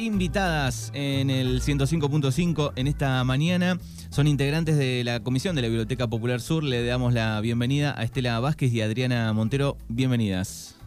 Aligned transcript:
invitadas 0.00 0.90
en 0.94 1.30
el 1.30 1.60
105.5 1.60 2.72
en 2.76 2.86
esta 2.86 3.22
mañana. 3.24 3.78
Son 4.10 4.26
integrantes 4.26 4.76
de 4.76 5.04
la 5.04 5.20
Comisión 5.20 5.54
de 5.54 5.62
la 5.62 5.68
Biblioteca 5.68 6.08
Popular 6.08 6.40
Sur. 6.40 6.64
Le 6.64 6.84
damos 6.84 7.12
la 7.12 7.40
bienvenida 7.40 7.94
a 7.96 8.02
Estela 8.02 8.40
Vázquez 8.40 8.72
y 8.72 8.80
Adriana 8.80 9.32
Montero. 9.32 9.76
Bienvenidas. 9.88 10.79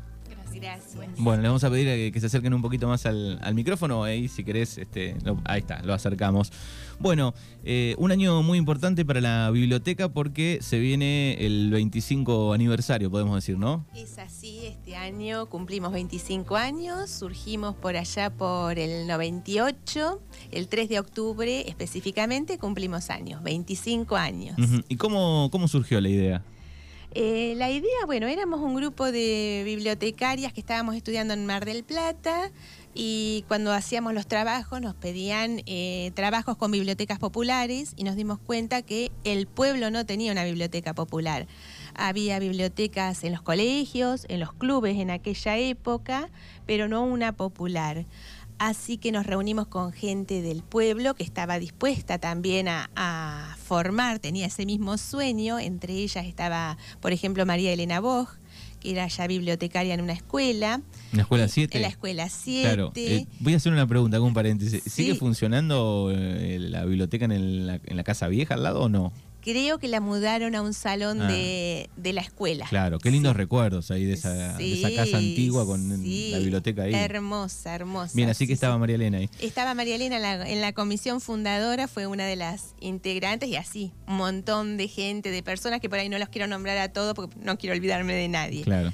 Gracias. 0.55 0.95
Bueno, 1.17 1.41
le 1.41 1.47
vamos 1.47 1.63
a 1.63 1.69
pedir 1.69 1.87
que, 1.87 2.11
que 2.11 2.19
se 2.19 2.27
acerquen 2.27 2.53
un 2.53 2.61
poquito 2.61 2.87
más 2.87 3.05
al, 3.05 3.39
al 3.41 3.53
micrófono. 3.55 4.03
Ahí, 4.03 4.27
si 4.27 4.43
querés, 4.43 4.77
este, 4.77 5.15
lo- 5.23 5.39
ahí 5.45 5.59
está, 5.59 5.81
lo 5.83 5.93
acercamos. 5.93 6.51
Bueno, 6.99 7.33
eh, 7.63 7.95
un 7.97 8.11
año 8.11 8.43
muy 8.43 8.57
importante 8.57 9.03
para 9.03 9.19
la 9.19 9.49
biblioteca 9.51 10.09
porque 10.09 10.59
se 10.61 10.79
viene 10.79 11.33
el 11.45 11.69
25 11.71 12.53
aniversario, 12.53 13.09
podemos 13.11 13.35
decir, 13.35 13.57
¿no? 13.57 13.85
Es 13.95 14.17
así, 14.19 14.65
este 14.65 14.95
año 14.95 15.47
cumplimos 15.47 15.91
25 15.91 16.55
años, 16.55 17.09
surgimos 17.09 17.75
por 17.75 17.95
allá 17.97 18.29
por 18.29 18.77
el 18.79 19.07
98, 19.07 20.21
el 20.51 20.67
3 20.67 20.89
de 20.89 20.99
octubre 20.99 21.67
específicamente 21.67 22.57
cumplimos 22.57 23.09
años, 23.09 23.41
25 23.43 24.15
años. 24.15 24.55
¿Y 24.87 24.95
cómo, 24.95 25.49
cómo 25.51 25.67
surgió 25.67 25.99
la 25.99 26.09
idea? 26.09 26.43
Eh, 27.15 27.53
la 27.57 27.69
idea, 27.69 28.07
bueno, 28.07 28.25
éramos 28.25 28.59
un 28.61 28.73
grupo 28.73 29.11
de 29.11 29.61
bibliotecarias 29.65 30.51
que 30.51 30.61
estábamos 30.61 30.95
estudiando 30.95 31.35
en 31.35 31.45
Mar 31.45 31.63
del 31.63 31.83
Plata 31.83 32.49
y 32.95 33.45
cuando 33.47 33.71
hacíamos 33.71 34.15
los 34.15 34.25
trabajos 34.25 34.81
nos 34.81 34.95
pedían 34.95 35.61
eh, 35.67 36.11
trabajos 36.15 36.57
con 36.57 36.71
bibliotecas 36.71 37.19
populares 37.19 37.93
y 37.97 38.03
nos 38.03 38.15
dimos 38.15 38.39
cuenta 38.39 38.81
que 38.81 39.11
el 39.25 39.45
pueblo 39.45 39.91
no 39.91 40.07
tenía 40.07 40.31
una 40.31 40.43
biblioteca 40.43 40.95
popular. 40.95 41.45
Había 41.93 42.39
bibliotecas 42.39 43.23
en 43.23 43.33
los 43.33 43.43
colegios, 43.43 44.25
en 44.27 44.39
los 44.39 44.51
clubes 44.51 44.97
en 44.97 45.11
aquella 45.11 45.57
época, 45.57 46.31
pero 46.65 46.87
no 46.87 47.03
una 47.03 47.33
popular. 47.33 48.07
Así 48.59 48.97
que 48.97 49.11
nos 49.11 49.25
reunimos 49.25 49.67
con 49.67 49.91
gente 49.91 50.41
del 50.41 50.63
pueblo 50.63 51.15
que 51.15 51.23
estaba 51.23 51.59
dispuesta 51.59 52.17
también 52.17 52.67
a, 52.67 52.89
a 52.95 53.57
formar, 53.61 54.19
tenía 54.19 54.45
ese 54.45 54.65
mismo 54.65 54.97
sueño. 54.97 55.59
Entre 55.59 55.93
ellas 55.93 56.25
estaba, 56.25 56.77
por 57.01 57.11
ejemplo, 57.11 57.45
María 57.45 57.73
Elena 57.73 57.99
Boj, 57.99 58.29
que 58.79 58.91
era 58.91 59.07
ya 59.07 59.27
bibliotecaria 59.27 59.93
en 59.93 60.01
una 60.01 60.13
escuela, 60.13 60.81
¿En 61.11 61.17
la 61.17 61.21
escuela 61.23 61.47
7? 61.47 61.77
en 61.77 61.81
la 61.81 61.87
escuela 61.89 62.29
7. 62.29 62.61
Claro, 62.67 62.91
eh, 62.95 63.25
voy 63.39 63.53
a 63.53 63.57
hacer 63.57 63.73
una 63.73 63.87
pregunta 63.87 64.17
con 64.19 64.27
un 64.27 64.33
paréntesis. 64.33 64.81
¿Sigue 64.85 65.15
funcionando 65.15 66.11
eh, 66.15 66.57
la 66.59 66.85
biblioteca 66.85 67.25
en, 67.25 67.31
el- 67.33 67.67
la, 67.67 67.79
en 67.83 67.97
la 67.97 68.03
casa 68.03 68.27
vieja 68.27 68.53
al 68.53 68.63
lado 68.63 68.81
o 68.83 68.89
no? 68.89 69.11
Creo 69.43 69.77
que 69.77 69.87
la 69.89 69.99
mudaron 69.99 70.55
a 70.55 70.61
un 70.61 70.73
salón 70.73 71.21
Ah. 71.21 71.27
de, 71.27 71.89
de 71.97 72.13
la 72.13 72.21
escuela. 72.21 72.65
Claro, 72.69 72.97
qué 72.99 73.11
lindos 73.11 73.33
Sí. 73.33 73.37
recuerdos 73.37 73.91
ahí 73.91 74.05
de 74.05 74.13
esa, 74.13 74.57
de 74.57 74.73
esa 74.73 74.89
casa 74.95 75.17
antigua 75.17 75.65
con 75.65 75.81
sí. 76.01 76.29
la 76.31 76.39
biblioteca 76.39 76.83
ahí. 76.83 76.93
Hermosa, 76.93 77.75
hermosa. 77.75 78.13
Bien, 78.15 78.29
así 78.29 78.47
que 78.47 78.53
estaba. 78.53 78.77
María 78.77 78.95
Elena 78.95 79.17
ahí. 79.17 79.29
Estaba 79.39 79.73
María 79.73 79.95
Elena 79.95 80.15
en 80.15 80.21
la, 80.21 80.49
en 80.49 80.61
la 80.61 80.71
comisión 80.73 81.19
fundadora, 81.21 81.87
fue 81.87 82.07
una 82.07 82.25
de 82.25 82.35
las 82.37 82.73
integrantes 82.79 83.49
y 83.49 83.55
así, 83.57 83.91
un 84.07 84.15
montón 84.15 84.77
de 84.77 84.87
gente, 84.87 85.29
de 85.31 85.43
personas 85.43 85.79
que 85.81 85.89
por 85.89 85.99
ahí 85.99 86.09
no 86.09 86.17
los 86.19 86.29
quiero 86.29 86.47
nombrar 86.47 86.77
a 86.77 86.93
todos 86.93 87.13
porque 87.13 87.35
no 87.41 87.57
quiero 87.57 87.75
olvidarme 87.75 88.13
de 88.13 88.27
nadie. 88.29 88.63
Claro. 88.63 88.93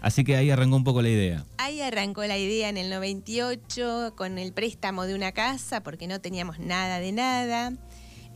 Así 0.00 0.24
que 0.24 0.36
ahí 0.36 0.50
arrancó 0.50 0.74
un 0.76 0.82
poco 0.84 1.00
la 1.02 1.08
idea. 1.10 1.44
Ahí 1.58 1.80
arrancó 1.80 2.24
la 2.24 2.36
idea 2.36 2.68
en 2.68 2.76
el 2.76 2.90
98 2.90 4.14
con 4.16 4.38
el 4.38 4.52
préstamo 4.52 5.04
de 5.06 5.14
una 5.14 5.32
casa 5.32 5.82
porque 5.82 6.06
no 6.06 6.20
teníamos 6.20 6.58
nada 6.58 6.98
de 6.98 7.12
nada, 7.12 7.72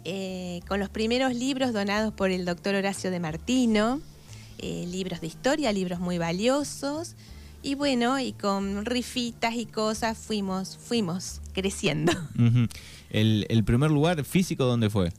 eh, 0.09 0.61
con 0.69 0.79
los 0.79 0.89
primeros 0.89 1.35
libros 1.35 1.73
donados 1.73 2.15
por 2.15 2.31
el 2.31 2.45
doctor 2.45 2.77
Horacio 2.77 3.11
de 3.11 3.19
Martino, 3.19 4.01
eh, 4.59 4.87
libros 4.87 5.21
de 5.21 5.27
historia, 5.27 5.73
libros 5.73 5.99
muy 5.99 6.17
valiosos. 6.17 7.17
Y 7.61 7.75
bueno, 7.75 8.21
y 8.21 8.33
con 8.33 8.85
rifitas 8.85 9.55
y 9.57 9.67
cosas 9.67 10.17
fuimos, 10.17 10.79
fuimos 10.79 11.41
creciendo. 11.53 12.13
El, 13.11 13.47
el 13.49 13.65
primer 13.65 13.91
lugar 13.91 14.25
físico, 14.25 14.65
¿dónde 14.65 14.91
fue? 14.91 15.13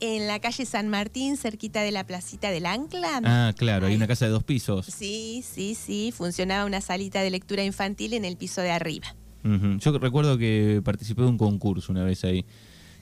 En 0.00 0.26
la 0.26 0.40
calle 0.40 0.66
San 0.66 0.88
Martín, 0.88 1.36
cerquita 1.36 1.82
de 1.82 1.92
la 1.92 2.06
placita 2.06 2.50
del 2.50 2.66
Ancla. 2.66 3.20
Ah, 3.22 3.52
claro, 3.56 3.86
hay 3.86 3.94
una 3.94 4.06
casa 4.06 4.24
de 4.24 4.30
dos 4.30 4.44
pisos. 4.44 4.86
Sí, 4.86 5.44
sí, 5.46 5.74
sí, 5.74 6.12
funcionaba 6.14 6.64
una 6.64 6.80
salita 6.80 7.22
de 7.22 7.30
lectura 7.30 7.64
infantil 7.64 8.12
en 8.12 8.24
el 8.24 8.36
piso 8.36 8.60
de 8.60 8.70
arriba. 8.70 9.14
Yo 9.42 9.98
recuerdo 9.98 10.36
que 10.36 10.80
participé 10.82 11.22
de 11.22 11.28
un 11.28 11.38
concurso 11.38 11.92
una 11.92 12.02
vez 12.02 12.24
ahí, 12.24 12.46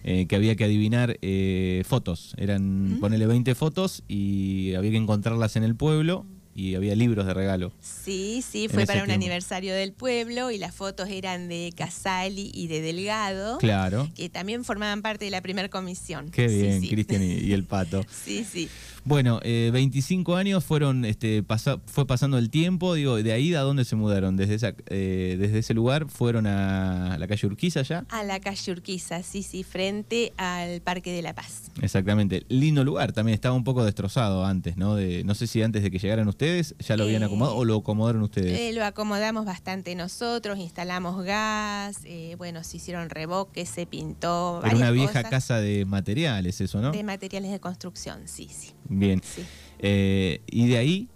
eh, 0.04 0.26
que 0.26 0.36
había 0.36 0.56
que 0.56 0.64
adivinar 0.64 1.18
eh, 1.22 1.82
fotos. 1.86 2.34
Eran, 2.36 2.96
Mm. 2.96 3.00
ponele 3.00 3.26
20 3.26 3.54
fotos 3.54 4.02
y 4.08 4.74
había 4.74 4.90
que 4.90 4.96
encontrarlas 4.96 5.56
en 5.56 5.62
el 5.64 5.76
pueblo 5.76 6.26
y 6.54 6.74
había 6.74 6.94
libros 6.94 7.26
de 7.26 7.34
regalo. 7.34 7.72
Sí, 7.80 8.42
sí, 8.48 8.68
fue 8.68 8.86
para 8.86 9.00
un 9.00 9.06
tiempo. 9.06 9.22
aniversario 9.24 9.74
del 9.74 9.92
pueblo 9.92 10.50
y 10.50 10.58
las 10.58 10.74
fotos 10.74 11.08
eran 11.08 11.48
de 11.48 11.72
Casali 11.76 12.50
y 12.54 12.66
de 12.68 12.80
Delgado, 12.80 13.58
Claro. 13.58 14.08
que 14.14 14.28
también 14.28 14.64
formaban 14.64 15.02
parte 15.02 15.24
de 15.24 15.30
la 15.30 15.40
primera 15.40 15.68
comisión. 15.68 16.30
Qué 16.30 16.48
Sí, 16.48 16.56
bien, 16.62 16.80
sí. 16.80 16.88
Cristian 16.88 17.22
y, 17.22 17.32
y 17.34 17.52
el 17.52 17.64
pato. 17.64 18.04
Sí, 18.24 18.44
sí. 18.44 18.68
Bueno, 19.04 19.40
eh, 19.42 19.70
25 19.72 20.36
años 20.36 20.62
fueron, 20.64 21.04
este, 21.04 21.42
pasa- 21.42 21.80
fue 21.86 22.06
pasando 22.06 22.38
el 22.38 22.50
tiempo, 22.50 22.94
digo, 22.94 23.20
de 23.20 23.32
ahí 23.32 23.52
a 23.52 23.60
dónde 23.62 23.84
se 23.84 23.96
mudaron, 23.96 24.36
desde 24.36 24.54
esa, 24.54 24.74
eh, 24.86 25.36
desde 25.40 25.58
ese 25.58 25.74
lugar 25.74 26.06
fueron 26.08 26.46
a 26.46 27.16
la 27.18 27.26
calle 27.26 27.48
Urquiza 27.48 27.82
ya. 27.82 28.04
A 28.10 28.22
la 28.22 28.38
calle 28.38 28.70
Urquiza, 28.70 29.24
sí, 29.24 29.42
sí, 29.42 29.64
frente 29.64 30.32
al 30.36 30.82
Parque 30.82 31.10
de 31.12 31.20
la 31.22 31.34
Paz. 31.34 31.72
Exactamente, 31.80 32.44
lindo 32.48 32.84
lugar, 32.84 33.10
también 33.12 33.34
estaba 33.34 33.56
un 33.56 33.64
poco 33.64 33.84
destrozado 33.84 34.44
antes, 34.44 34.76
¿no? 34.76 34.94
De, 34.94 35.24
no 35.24 35.34
sé 35.34 35.48
si 35.48 35.62
antes 35.62 35.82
de 35.82 35.90
que 35.90 35.98
llegaran 35.98 36.28
ustedes 36.28 36.41
ya 36.78 36.96
lo 36.96 37.04
habían 37.04 37.22
Eh, 37.22 37.26
acomodado 37.26 37.56
o 37.56 37.64
lo 37.64 37.76
acomodaron 37.76 38.22
ustedes. 38.22 38.58
Eh, 38.58 38.72
lo 38.72 38.84
acomodamos 38.84 39.44
bastante 39.44 39.94
nosotros, 39.94 40.58
instalamos 40.58 41.24
gas, 41.24 41.98
eh, 42.04 42.34
bueno, 42.38 42.64
se 42.64 42.76
hicieron 42.78 43.10
revoques, 43.10 43.68
se 43.68 43.86
pintó. 43.86 44.60
Era 44.64 44.76
una 44.76 44.90
vieja 44.90 45.22
cosas 45.22 45.30
casa 45.30 45.60
de 45.60 45.84
materiales 45.84 46.60
eso, 46.60 46.80
¿no? 46.80 46.92
De 46.92 47.02
materiales 47.04 47.50
de 47.50 47.60
construcción, 47.60 48.22
sí, 48.26 48.48
sí. 48.50 48.72
Bien. 48.88 49.22
sí. 49.24 49.44
Eh, 49.78 50.40
y 50.46 50.68
de 50.68 50.78
ahí, 50.78 51.08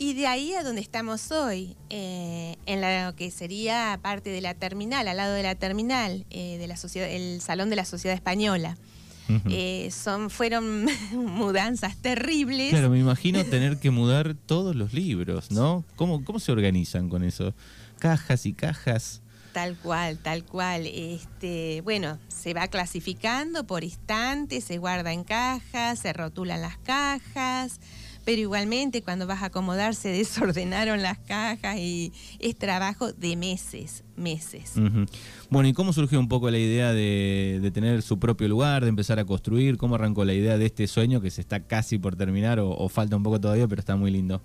Y 0.00 0.14
de 0.14 0.28
ahí 0.28 0.54
a 0.54 0.62
donde 0.62 0.80
estamos 0.80 1.32
hoy, 1.32 1.74
en 1.90 2.80
lo 2.80 3.16
que 3.16 3.32
sería 3.32 3.98
parte 4.00 4.30
de 4.30 4.40
la 4.40 4.54
terminal, 4.54 5.08
al 5.08 5.16
lado 5.16 5.34
de 5.34 5.42
la 5.42 5.56
terminal, 5.56 6.24
eh, 6.30 6.56
de 6.58 6.68
la 6.68 6.76
sociedad, 6.76 7.08
el 7.10 7.40
Salón 7.40 7.68
de 7.68 7.76
la 7.76 7.84
Sociedad 7.84 8.14
Española. 8.14 8.76
Eh, 9.50 9.90
son, 9.90 10.30
fueron 10.30 10.86
mudanzas 11.12 11.96
terribles. 11.96 12.70
claro, 12.70 12.90
me 12.90 12.98
imagino 12.98 13.44
tener 13.44 13.78
que 13.78 13.90
mudar 13.90 14.34
todos 14.34 14.74
los 14.74 14.92
libros, 14.92 15.50
¿no? 15.50 15.84
¿Cómo, 15.96 16.24
cómo 16.24 16.38
se 16.38 16.52
organizan 16.52 17.08
con 17.08 17.22
eso? 17.24 17.54
Cajas 17.98 18.46
y 18.46 18.52
cajas. 18.54 19.20
Tal 19.52 19.76
cual, 19.76 20.18
tal 20.18 20.44
cual. 20.44 20.86
Este, 20.86 21.80
bueno, 21.82 22.18
se 22.28 22.54
va 22.54 22.68
clasificando 22.68 23.64
por 23.64 23.82
instantes, 23.82 24.64
se 24.64 24.78
guarda 24.78 25.12
en 25.12 25.24
cajas, 25.24 25.98
se 25.98 26.12
rotulan 26.12 26.60
las 26.60 26.78
cajas, 26.78 27.80
pero 28.28 28.42
igualmente 28.42 29.00
cuando 29.00 29.26
vas 29.26 29.42
a 29.42 29.46
acomodar 29.46 29.94
se 29.94 30.10
desordenaron 30.10 31.00
las 31.00 31.16
cajas 31.16 31.78
y 31.78 32.12
es 32.40 32.58
trabajo 32.58 33.10
de 33.10 33.36
meses, 33.36 34.04
meses. 34.16 34.74
Bueno, 35.48 35.66
¿y 35.66 35.72
cómo 35.72 35.94
surgió 35.94 36.20
un 36.20 36.28
poco 36.28 36.50
la 36.50 36.58
idea 36.58 36.92
de, 36.92 37.58
de 37.62 37.70
tener 37.70 38.02
su 38.02 38.18
propio 38.18 38.46
lugar, 38.46 38.82
de 38.82 38.90
empezar 38.90 39.18
a 39.18 39.24
construir? 39.24 39.78
¿Cómo 39.78 39.94
arrancó 39.94 40.26
la 40.26 40.34
idea 40.34 40.58
de 40.58 40.66
este 40.66 40.86
sueño 40.88 41.22
que 41.22 41.30
se 41.30 41.40
está 41.40 41.60
casi 41.60 41.96
por 41.96 42.16
terminar 42.16 42.60
o, 42.60 42.68
o 42.68 42.90
falta 42.90 43.16
un 43.16 43.22
poco 43.22 43.40
todavía, 43.40 43.66
pero 43.66 43.80
está 43.80 43.96
muy 43.96 44.10
lindo? 44.10 44.42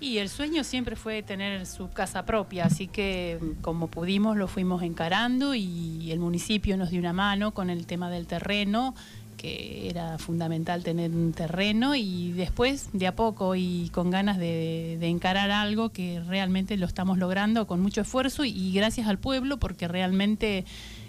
Y 0.00 0.18
el 0.18 0.28
sueño 0.28 0.62
siempre 0.62 0.94
fue 0.94 1.22
tener 1.22 1.64
su 1.64 1.88
casa 1.88 2.26
propia, 2.26 2.66
así 2.66 2.88
que 2.88 3.38
como 3.62 3.88
pudimos 3.88 4.36
lo 4.36 4.48
fuimos 4.48 4.82
encarando 4.82 5.54
y 5.54 6.12
el 6.12 6.18
municipio 6.18 6.76
nos 6.76 6.90
dio 6.90 7.00
una 7.00 7.14
mano 7.14 7.54
con 7.54 7.70
el 7.70 7.86
tema 7.86 8.10
del 8.10 8.26
terreno, 8.26 8.94
que 9.44 9.90
era 9.90 10.16
fundamental 10.16 10.82
tener 10.82 11.10
un 11.10 11.34
terreno 11.34 11.94
y 11.94 12.32
después 12.32 12.88
de 12.94 13.06
a 13.06 13.14
poco 13.14 13.54
y 13.56 13.90
con 13.92 14.08
ganas 14.08 14.38
de, 14.38 14.96
encarar 15.02 15.50
algo 15.50 15.90
que 15.90 16.22
realmente 16.26 16.78
lo 16.78 16.86
estamos 16.86 17.18
logrando 17.18 17.66
con 17.66 17.82
mucho 17.82 18.00
esfuerzo 18.00 18.46
y 18.46 18.72
gracias 18.72 19.06
al 19.06 19.18
pueblo 19.18 19.58
porque 19.58 19.86
realmente 19.86 20.64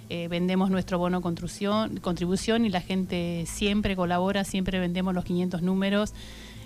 eh, 0.09 0.27
vendemos 0.27 0.69
nuestro 0.69 0.99
bono 0.99 1.21
construcción, 1.21 1.95
contribución 2.01 2.65
y 2.65 2.69
la 2.69 2.81
gente 2.81 3.45
siempre 3.47 3.95
colabora, 3.95 4.43
siempre 4.43 4.79
vendemos 4.79 5.13
los 5.13 5.23
500 5.23 5.61
números. 5.61 6.13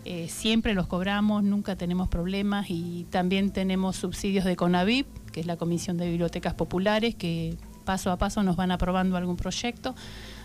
Eh, 0.05 0.27
siempre 0.27 0.73
los 0.73 0.87
cobramos, 0.87 1.43
nunca 1.43 1.75
tenemos 1.75 2.07
problemas 2.07 2.67
y 2.69 3.05
también 3.11 3.51
tenemos 3.51 3.97
subsidios 3.97 4.43
de 4.45 4.55
CONAVIP, 4.55 5.05
que 5.31 5.41
es 5.41 5.45
la 5.45 5.57
Comisión 5.57 5.97
de 5.97 6.09
Bibliotecas 6.09 6.55
Populares, 6.55 7.13
que 7.13 7.57
paso 7.85 8.09
a 8.11 8.17
paso 8.17 8.41
nos 8.41 8.55
van 8.55 8.71
aprobando 8.71 9.17
algún 9.17 9.35
proyecto. 9.35 9.93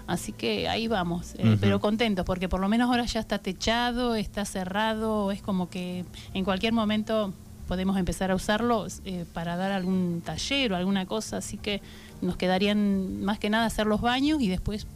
Así 0.06 0.32
que 0.32 0.68
ahí 0.68 0.86
vamos, 0.86 1.34
eh, 1.38 1.56
pero 1.60 1.80
contentos 1.80 2.26
porque 2.26 2.48
por 2.48 2.60
lo 2.60 2.68
menos 2.68 2.90
ahora 2.90 3.06
ya 3.06 3.20
está 3.20 3.38
techado, 3.38 4.14
está 4.16 4.44
cerrado, 4.44 5.30
es 5.32 5.40
como 5.40 5.70
que 5.70 6.04
en 6.34 6.44
cualquier 6.44 6.74
momento 6.74 7.32
podemos 7.66 7.96
empezar 7.96 8.30
a 8.30 8.34
usarlo 8.34 8.86
eh, 9.04 9.24
para 9.32 9.56
dar 9.56 9.72
algún 9.72 10.22
taller 10.24 10.72
o 10.72 10.76
alguna 10.76 11.06
cosa, 11.06 11.38
así 11.38 11.56
que 11.56 11.80
nos 12.20 12.36
quedarían 12.36 13.22
más 13.24 13.38
que 13.38 13.50
nada 13.50 13.66
hacer 13.66 13.86
los 13.86 14.00
baños 14.00 14.40
y 14.42 14.48
después 14.48 14.86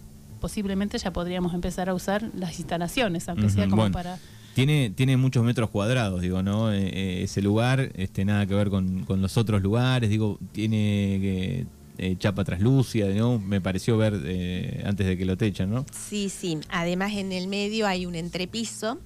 posiblemente 0.41 0.99
ya 0.99 1.13
podríamos 1.13 1.55
empezar 1.55 1.89
a 1.89 1.95
usar 1.95 2.31
las 2.35 2.59
instalaciones, 2.59 3.29
aunque 3.29 3.51
sea 3.51 3.65
como 3.65 3.83
bueno. 3.83 3.93
para... 3.93 4.19
Tiene, 4.55 4.91
tiene 4.91 5.17
muchos 5.17 5.45
metros 5.45 5.71
cuadrados, 5.71 6.21
digo, 6.21 6.43
¿no? 6.43 6.73
Eh, 6.73 6.89
eh, 6.89 7.23
ese 7.23 7.43
lugar, 7.43 7.93
este, 7.95 8.25
nada 8.25 8.45
que 8.45 8.55
ver 8.55 8.71
con, 8.71 9.05
con 9.05 9.23
los 9.23 9.37
otros 9.37 9.63
lugares, 9.63 10.11
digo, 10.11 10.39
tiene 10.53 11.19
que 11.21 11.67
eh, 11.99 12.17
chapa 12.19 12.45
traslúcida, 12.45 13.09
¿no? 13.09 13.39
Me 13.39 13.61
pareció 13.61 13.97
ver 13.97 14.21
eh, 14.25 14.83
antes 14.87 15.07
de 15.07 15.17
que 15.17 15.25
lo 15.25 15.37
techen, 15.37 15.71
¿no? 15.71 15.85
Sí, 15.93 16.29
sí. 16.29 16.59
Además 16.71 17.13
en 17.15 17.33
el 17.33 17.49
medio 17.49 17.87
hay 17.87 18.07
un 18.07 18.15
entrepiso 18.15 18.99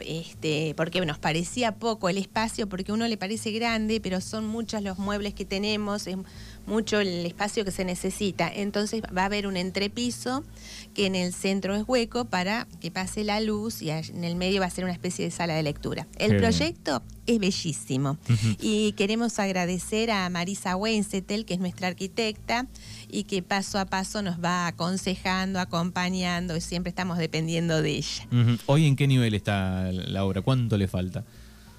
este, 0.00 0.74
porque 0.76 1.04
nos 1.04 1.18
parecía 1.18 1.76
poco 1.76 2.08
el 2.08 2.18
espacio, 2.18 2.68
porque 2.68 2.92
a 2.92 2.94
uno 2.94 3.08
le 3.08 3.16
parece 3.16 3.50
grande, 3.52 4.00
pero 4.00 4.20
son 4.20 4.46
muchos 4.46 4.82
los 4.82 4.98
muebles 4.98 5.34
que 5.34 5.44
tenemos, 5.44 6.06
es 6.06 6.16
mucho 6.66 7.00
el 7.00 7.24
espacio 7.26 7.64
que 7.64 7.70
se 7.70 7.84
necesita. 7.84 8.50
Entonces 8.52 9.02
va 9.16 9.22
a 9.22 9.26
haber 9.26 9.46
un 9.46 9.56
entrepiso 9.56 10.44
que 10.94 11.06
en 11.06 11.14
el 11.14 11.32
centro 11.32 11.74
es 11.74 11.84
hueco 11.86 12.26
para 12.26 12.66
que 12.80 12.90
pase 12.90 13.24
la 13.24 13.40
luz 13.40 13.82
y 13.82 13.90
en 13.90 14.24
el 14.24 14.36
medio 14.36 14.60
va 14.60 14.66
a 14.66 14.70
ser 14.70 14.84
una 14.84 14.92
especie 14.92 15.24
de 15.24 15.30
sala 15.30 15.54
de 15.54 15.62
lectura. 15.62 16.06
El 16.18 16.36
proyecto 16.36 17.02
es 17.26 17.38
bellísimo 17.38 18.18
y 18.60 18.92
queremos 18.92 19.38
agradecer 19.38 20.10
a 20.10 20.28
Marisa 20.30 20.76
Wencetel, 20.76 21.44
que 21.44 21.54
es 21.54 21.60
nuestra 21.60 21.88
arquitecta 21.88 22.66
y 23.08 23.24
que 23.24 23.42
paso 23.42 23.78
a 23.78 23.86
paso 23.86 24.22
nos 24.22 24.42
va 24.42 24.66
aconsejando, 24.66 25.60
acompañando 25.60 26.56
y 26.56 26.60
siempre 26.60 26.90
estamos 26.90 27.18
dependiendo 27.18 27.82
de 27.82 27.90
ella. 27.96 28.28
¿Hoy 28.66 28.86
en 28.86 28.96
qué 28.96 29.06
nivel 29.06 29.34
está 29.34 29.90
la 29.92 30.24
obra? 30.24 30.42
¿Cuánto 30.42 30.76
le 30.76 30.88
falta? 30.88 31.24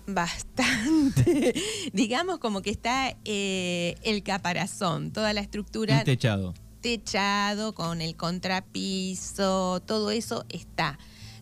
Bastante. 0.08 1.54
Digamos 1.94 2.40
como 2.40 2.62
que 2.62 2.70
está 2.70 3.16
eh, 3.26 3.96
el 4.04 4.24
caparazón, 4.24 5.12
toda 5.12 5.34
la 5.34 5.42
estructura. 5.42 6.04
techado. 6.04 6.54
Techado, 6.82 7.74
con 7.74 8.02
el 8.02 8.16
contrapiso, 8.16 9.82
todo 9.86 10.12
eso 10.12 10.46
está. 10.48 10.98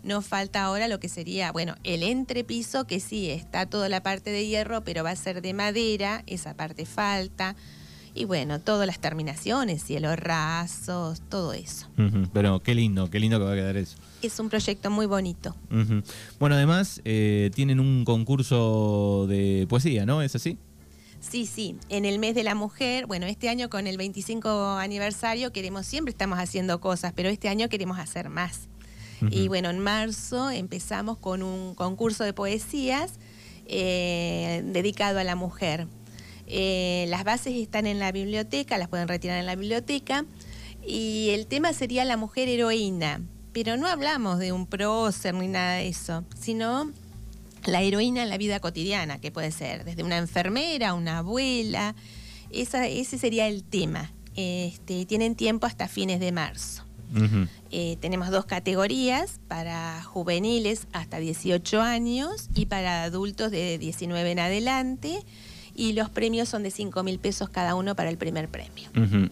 Nos 0.05 0.25
falta 0.27 0.63
ahora 0.63 0.87
lo 0.87 0.99
que 0.99 1.09
sería, 1.09 1.51
bueno, 1.51 1.73
el 1.83 2.03
entrepiso, 2.03 2.85
que 2.85 2.99
sí, 2.99 3.31
está 3.31 3.65
toda 3.65 3.89
la 3.89 4.03
parte 4.03 4.29
de 4.29 4.45
hierro, 4.45 4.83
pero 4.83 5.03
va 5.03 5.09
a 5.09 5.15
ser 5.15 5.41
de 5.41 5.55
madera, 5.55 6.23
esa 6.27 6.53
parte 6.53 6.85
falta 6.85 7.55
y 8.13 8.25
bueno, 8.25 8.61
todas 8.61 8.85
las 8.85 8.99
terminaciones, 8.99 9.83
cielos 9.83 10.17
rasos, 10.17 11.21
todo 11.27 11.53
eso. 11.53 11.87
Pero 12.33 12.61
qué 12.61 12.75
lindo, 12.75 13.09
qué 13.09 13.19
lindo 13.19 13.39
que 13.39 13.45
va 13.45 13.51
a 13.51 13.55
quedar 13.55 13.77
eso. 13.77 13.97
Es 14.21 14.39
un 14.39 14.47
proyecto 14.47 14.91
muy 14.91 15.07
bonito. 15.07 15.55
Bueno, 16.39 16.55
además 16.55 17.01
eh, 17.03 17.49
tienen 17.55 17.79
un 17.79 18.05
concurso 18.05 19.25
de 19.27 19.65
poesía, 19.67 20.05
¿no? 20.05 20.21
¿Es 20.21 20.35
así? 20.35 20.57
Sí, 21.19 21.47
sí, 21.47 21.77
en 21.89 22.05
el 22.05 22.19
mes 22.19 22.35
de 22.35 22.43
la 22.43 22.53
mujer, 22.53 23.07
bueno, 23.07 23.25
este 23.25 23.49
año 23.49 23.69
con 23.71 23.87
el 23.87 23.97
25 23.97 24.77
aniversario 24.77 25.51
queremos, 25.51 25.87
siempre 25.87 26.11
estamos 26.11 26.37
haciendo 26.37 26.79
cosas, 26.79 27.11
pero 27.15 27.29
este 27.29 27.49
año 27.49 27.67
queremos 27.69 27.97
hacer 27.97 28.29
más. 28.29 28.69
Y 29.21 29.47
bueno, 29.47 29.69
en 29.69 29.79
marzo 29.79 30.49
empezamos 30.49 31.17
con 31.17 31.41
un 31.41 31.75
concurso 31.75 32.23
de 32.23 32.33
poesías 32.33 33.13
eh, 33.67 34.61
dedicado 34.65 35.19
a 35.19 35.23
la 35.23 35.35
mujer. 35.35 35.87
Eh, 36.47 37.05
las 37.09 37.23
bases 37.23 37.53
están 37.55 37.87
en 37.87 37.99
la 37.99 38.11
biblioteca, 38.11 38.77
las 38.77 38.87
pueden 38.87 39.07
retirar 39.07 39.39
en 39.39 39.45
la 39.45 39.55
biblioteca. 39.55 40.25
Y 40.85 41.29
el 41.31 41.47
tema 41.47 41.73
sería 41.73 42.05
la 42.05 42.17
mujer 42.17 42.47
heroína. 42.47 43.21
Pero 43.53 43.77
no 43.77 43.87
hablamos 43.87 44.37
de 44.37 44.51
un 44.51 44.67
prócer 44.67 45.33
ni 45.33 45.47
nada 45.47 45.75
de 45.75 45.87
eso, 45.87 46.25
sino 46.39 46.91
la 47.65 47.81
heroína 47.81 48.23
en 48.23 48.29
la 48.29 48.37
vida 48.37 48.59
cotidiana, 48.59 49.19
que 49.19 49.31
puede 49.31 49.51
ser 49.51 49.85
desde 49.85 50.03
una 50.03 50.17
enfermera, 50.17 50.93
una 50.93 51.19
abuela. 51.19 51.95
ese 52.51 53.17
sería 53.17 53.47
el 53.47 53.63
tema. 53.63 54.11
Este, 54.35 55.05
tienen 55.05 55.35
tiempo 55.35 55.65
hasta 55.65 55.87
fines 55.87 56.19
de 56.19 56.31
marzo. 56.31 56.84
Eh, 57.71 57.97
tenemos 57.99 58.29
dos 58.29 58.45
categorías 58.45 59.39
para 59.47 60.01
juveniles 60.03 60.87
hasta 60.91 61.17
18 61.17 61.81
años 61.81 62.49
y 62.55 62.65
para 62.65 63.03
adultos 63.03 63.51
de 63.51 63.77
19 63.77 64.31
en 64.31 64.39
adelante 64.39 65.23
y 65.75 65.93
los 65.93 66.09
premios 66.09 66.47
son 66.47 66.63
de 66.63 66.71
5 66.71 67.03
mil 67.03 67.19
pesos 67.19 67.49
cada 67.49 67.75
uno 67.75 67.95
para 67.95 68.09
el 68.09 68.17
primer 68.17 68.47
premio. 68.47 68.89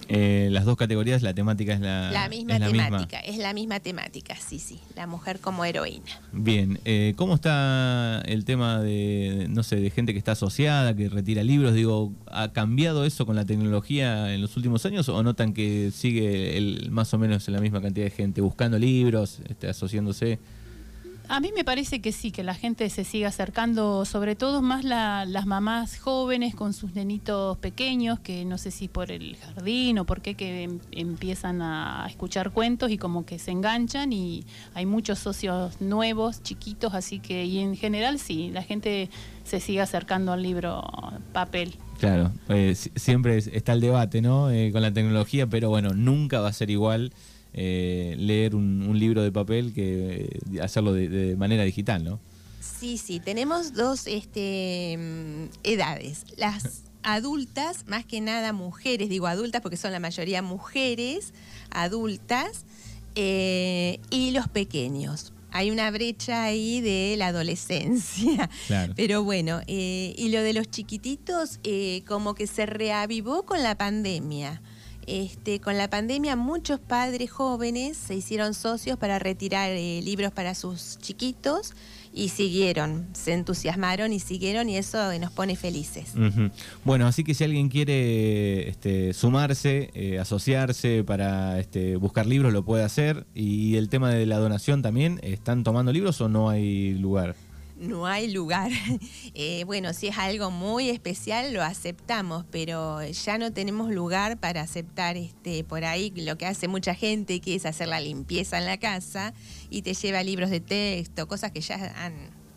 Eh, 0.10 0.50
las 0.52 0.66
dos 0.66 0.76
categorías, 0.76 1.22
la 1.22 1.34
temática 1.34 1.74
es 1.74 1.80
la, 1.80 2.12
la 2.12 2.30
misma 2.30 2.60
temática, 2.60 3.20
es 3.20 3.38
la 3.38 3.54
misma 3.54 3.80
temática, 3.80 4.36
sí, 4.36 4.60
sí, 4.60 4.80
la 4.96 5.08
mujer 5.08 5.40
como 5.40 5.64
heroína. 5.64 6.22
Bien, 6.34 6.80
eh, 6.86 7.14
¿cómo 7.16 7.36
está 7.36 8.22
el 8.26 8.44
tema 8.44 8.82
de, 8.82 9.48
no 9.50 9.64
sé, 9.64 9.78
de 9.78 9.90
gente 9.90 10.12
que 10.12 10.20
está 10.20 10.34
asociada, 10.34 10.96
que 10.96 11.08
retira 11.08 11.44
libros? 11.44 11.74
Digo, 11.74 12.12
¿ha 12.28 12.52
cambiado 12.52 13.06
eso 13.06 13.26
con 13.26 13.36
la 13.36 13.46
tecnología 13.46 14.34
en 14.34 14.42
los 14.42 14.58
últimos 14.58 14.86
años 14.86 15.08
o 15.10 15.24
notan 15.24 15.54
que 15.54 15.92
sigue 15.92 16.58
el, 16.58 16.92
más 16.92 17.14
o 17.14 17.18
menos 17.18 17.48
la 17.48 17.62
misma 17.62 17.82
cantidad 17.82 18.06
de 18.06 18.12
gente 18.12 18.42
buscando 18.42 18.78
libros, 18.78 19.40
este, 19.48 19.70
asociándose? 19.70 20.40
A 21.30 21.40
mí 21.40 21.52
me 21.56 21.64
parece 21.64 22.02
que 22.02 22.12
sí, 22.12 22.32
que 22.32 22.44
la 22.44 22.54
gente 22.54 22.90
se 22.90 23.04
sigue 23.06 23.26
acercando, 23.26 24.04
sobre 24.06 24.36
todo 24.36 24.62
más 24.62 24.84
las 24.84 25.46
mamás 25.46 25.98
jóvenes 25.98 26.54
con 26.54 26.74
sus 26.74 26.94
nenitos 26.94 27.58
pequeños, 27.58 28.20
que 28.20 28.44
no 28.46 28.58
sé 28.58 28.72
si 28.72 28.88
por 28.88 29.10
el 29.12 29.38
jardín 29.38 30.00
o 30.00 30.06
por 30.06 30.22
qué, 30.22 30.36
que 30.36 30.64
em, 30.64 30.80
empiezan 30.92 31.62
a 31.62 32.06
escuchar 32.10 32.52
cuentos 32.52 32.92
y 32.92 32.98
como 32.98 33.26
que 33.26 33.40
se 33.40 33.52
enganchan 33.52 34.12
y 34.12 34.44
hay 34.74 34.86
muchos 34.86 35.20
socios 35.20 35.80
nuevos, 35.80 36.44
chiquitos, 36.44 36.94
así 36.94 37.20
que 37.20 37.46
y 37.46 37.60
en 37.60 37.78
general 37.78 38.20
sí, 38.20 38.52
la 38.52 38.62
gente 38.62 39.10
se 39.44 39.60
sigue 39.60 39.82
acercando 39.82 40.34
al 40.34 40.44
libro 40.44 40.84
papel. 41.32 41.76
Claro, 42.00 42.32
eh, 42.50 42.76
siempre 42.76 43.38
está 43.38 43.74
el 43.74 43.82
debate, 43.82 44.22
¿no? 44.22 44.52
Eh, 44.52 44.72
con 44.74 44.82
la 44.82 44.92
tecnología, 44.92 45.48
pero 45.48 45.70
bueno, 45.70 45.94
nunca 45.94 46.42
va 46.42 46.50
a 46.50 46.54
ser 46.54 46.70
igual 46.70 47.14
eh, 47.56 48.16
leer 48.18 48.56
un, 48.56 48.98
libro 48.98 49.22
de 49.22 49.32
papel 49.32 49.74
que 49.74 50.40
eh, 50.56 50.62
hacerlo 50.62 50.92
de, 50.94 51.36
manera 51.38 51.64
digital, 51.64 52.04
¿no? 52.04 52.20
Sí, 52.60 52.98
sí, 52.98 53.20
tenemos 53.20 53.74
dos 53.74 54.08
este, 54.08 54.98
mm, 54.98 55.46
edades. 55.64 56.26
Las 56.38 56.84
adultas, 57.04 57.86
más 57.88 58.06
que 58.06 58.22
nada 58.22 58.54
mujeres, 58.54 59.08
digo 59.10 59.28
adultas 59.28 59.62
porque 59.62 59.78
son 59.78 59.92
la 59.92 60.00
mayoría 60.00 60.42
mujeres 60.42 61.34
adultas, 61.70 62.66
eh, 63.16 64.00
y 64.10 64.32
los 64.32 64.48
pequeños. 64.48 65.34
Hay 65.52 65.70
una 65.70 65.92
brecha 65.92 66.44
ahí 66.44 66.82
de 66.82 67.14
la 67.16 67.28
adolescencia. 67.28 68.50
Pero 68.96 69.24
bueno, 69.24 69.62
y 69.68 70.30
lo 70.30 70.42
de 70.42 70.54
los 70.54 70.68
chiquititos, 70.72 71.60
como 72.08 72.34
que 72.34 72.48
se 72.48 72.66
reavivó 72.66 73.44
con 73.44 73.62
la 73.62 73.78
pandemia. 73.78 74.64
Este, 75.08 75.60
con 75.60 75.78
la 75.78 75.90
pandemia 75.90 76.36
muchos 76.36 76.80
padres 76.80 77.32
jóvenes 77.32 77.98
se 77.98 78.16
hicieron 78.16 78.54
socios 78.54 78.98
para 78.98 79.20
retirar 79.20 79.72
eh, 79.72 80.02
libros 80.02 80.32
para 80.32 80.56
sus 80.56 80.98
chiquitos 81.00 81.74
y 82.14 82.30
siguieron, 82.30 83.08
se 83.14 83.34
entusiasmaron 83.34 84.14
y 84.14 84.20
siguieron 84.20 84.70
y 84.70 84.78
eso 84.78 84.98
nos 85.20 85.32
pone 85.32 85.56
felices. 85.56 86.14
Bueno, 86.84 87.08
así 87.08 87.24
que 87.24 87.34
si 87.34 87.44
alguien 87.44 87.70
quiere 87.70 88.70
este, 88.70 89.14
sumarse, 89.14 89.90
eh, 89.96 90.20
asociarse 90.20 91.04
para 91.04 91.60
este, 91.60 91.96
buscar 91.96 92.28
libros, 92.28 92.54
lo 92.54 92.64
puede 92.64 92.84
hacer. 92.84 93.26
Y 93.34 93.78
el 93.78 93.90
tema 93.90 94.12
de 94.12 94.26
la 94.28 94.38
donación 94.38 94.82
también, 94.82 95.20
¿están 95.24 95.64
tomando 95.64 95.92
libros 95.92 96.22
o 96.22 96.30
no 96.30 96.50
hay 96.50 96.94
lugar? 96.94 97.36
No 97.84 98.06
hay 98.06 98.32
lugar. 98.32 98.72
Eh, 99.36 99.64
bueno, 99.66 99.94
si 99.94 100.08
es 100.08 100.18
algo 100.18 100.52
muy 100.52 100.90
especial 100.90 101.54
lo 101.54 101.64
aceptamos, 101.64 102.46
pero 102.52 103.02
ya 103.04 103.40
no 103.40 103.52
tenemos 103.52 103.92
lugar 103.92 104.38
para 104.38 104.62
aceptar 104.62 105.18
este 105.18 105.64
por 105.64 105.86
ahí 105.86 106.12
lo 106.16 106.38
que 106.38 106.46
hace 106.46 106.68
mucha 106.68 106.94
gente, 106.94 107.40
que 107.40 107.56
es 107.56 107.66
hacer 107.66 107.88
la 107.88 108.00
limpieza 108.00 108.60
en 108.60 108.66
la 108.66 108.78
casa 108.78 109.34
y 109.72 109.82
te 109.82 109.96
lleva 109.96 110.22
libros 110.22 110.52
de 110.52 110.60
texto, 110.60 111.28
cosas 111.28 111.52
que 111.52 111.62
ya 111.62 111.94
han 111.98 112.14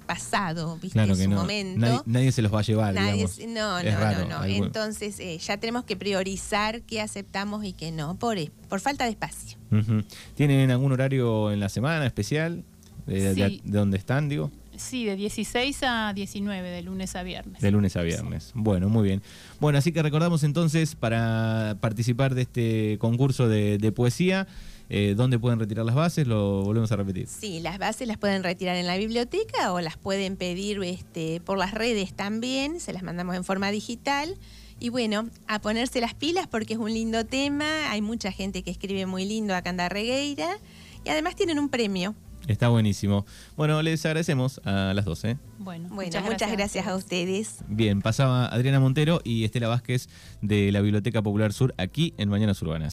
pasado, 0.06 0.78
¿viste? 0.80 0.98
en 0.98 1.16
su 1.16 1.28
momento. 1.30 2.02
Nadie, 2.06 2.32
se 2.32 2.42
los 2.42 2.54
va 2.54 2.60
a 2.60 2.62
llevar. 2.62 2.94
no, 2.94 3.82
no, 3.82 3.82
no, 3.82 4.24
no. 4.24 4.44
Entonces 4.44 5.18
eh, 5.20 5.38
ya 5.38 5.56
tenemos 5.58 5.84
que 5.84 5.96
priorizar 5.96 6.82
qué 6.82 7.00
aceptamos 7.00 7.64
y 7.64 7.72
qué 7.72 7.90
no, 7.90 8.16
por, 8.16 8.38
por 8.68 8.80
falta 8.80 9.04
de 9.04 9.10
espacio. 9.10 9.58
¿Tienen 10.34 10.70
algún 10.70 10.92
horario 10.92 11.52
en 11.52 11.60
la 11.60 11.68
semana 11.68 12.06
especial? 12.06 12.64
De, 13.06 13.34
de, 13.34 13.60
dónde 13.64 13.98
están, 13.98 14.28
digo? 14.28 14.50
Sí, 14.78 15.04
de 15.04 15.16
16 15.16 15.82
a 15.82 16.12
19, 16.12 16.70
de 16.70 16.82
lunes 16.82 17.16
a 17.16 17.22
viernes. 17.22 17.60
De 17.60 17.70
lunes 17.70 17.96
a 17.96 18.02
viernes. 18.02 18.52
Bueno, 18.54 18.88
muy 18.88 19.04
bien. 19.04 19.22
Bueno, 19.60 19.78
así 19.78 19.92
que 19.92 20.02
recordamos 20.02 20.44
entonces 20.44 20.94
para 20.94 21.76
participar 21.80 22.34
de 22.34 22.42
este 22.42 22.98
concurso 22.98 23.48
de, 23.48 23.92
poesía. 23.94 24.46
Eh, 24.88 25.14
¿Dónde 25.16 25.38
pueden 25.38 25.58
retirar 25.58 25.84
las 25.84 25.94
bases? 25.94 26.26
Lo 26.26 26.62
volvemos 26.62 26.92
a 26.92 26.96
repetir. 26.96 27.26
Sí, 27.26 27.60
las 27.60 27.78
bases 27.78 28.06
las 28.06 28.18
pueden 28.18 28.42
retirar 28.44 28.76
en 28.76 28.86
la 28.86 28.96
biblioteca 28.96 29.72
o 29.72 29.80
las 29.80 29.96
pueden 29.96 30.36
pedir 30.36 30.82
este, 30.84 31.40
por 31.40 31.58
las 31.58 31.72
redes 31.72 32.14
también, 32.14 32.78
se 32.78 32.92
las 32.92 33.02
mandamos 33.02 33.34
en 33.36 33.44
forma 33.44 33.70
digital. 33.70 34.36
Y 34.78 34.90
bueno, 34.90 35.30
a 35.46 35.60
ponerse 35.60 36.00
las 36.00 36.14
pilas 36.14 36.46
porque 36.46 36.74
es 36.74 36.78
un 36.78 36.92
lindo 36.92 37.24
tema, 37.24 37.90
hay 37.90 38.02
mucha 38.02 38.30
gente 38.30 38.62
que 38.62 38.70
escribe 38.70 39.06
muy 39.06 39.24
lindo 39.24 39.54
acá 39.54 39.70
en 39.70 39.78
Regueira 39.88 40.58
y 41.04 41.08
además 41.08 41.34
tienen 41.34 41.58
un 41.58 41.68
premio. 41.68 42.14
Está 42.46 42.68
buenísimo. 42.68 43.26
Bueno, 43.56 43.82
les 43.82 44.04
agradecemos 44.06 44.60
a 44.64 44.92
las 44.94 45.04
12. 45.04 45.36
Bueno, 45.58 45.88
muchas, 45.90 46.24
gracias, 46.52 46.86
a 46.86 46.94
ustedes. 46.94 47.64
Bien, 47.66 48.02
pasaba 48.02 48.46
Adriana 48.46 48.78
Montero 48.78 49.20
y 49.24 49.44
Estela 49.44 49.68
Vázquez 49.68 50.08
de 50.42 50.70
la 50.70 50.80
Biblioteca 50.80 51.22
Popular 51.22 51.52
Sur 51.52 51.74
aquí 51.76 52.14
en 52.18 52.28
Mañanas 52.28 52.62
Urbanas. 52.62 52.84